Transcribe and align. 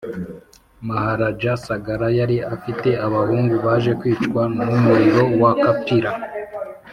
maharaja 0.87 1.53
sagara 1.65 2.07
yari 2.19 2.37
afite 2.55 2.89
abahungu 3.05 3.53
baje 3.65 3.91
kwicwa 3.99 4.41
n’umuriro 4.63 5.23
wa 5.41 5.51
kapila 5.63 6.11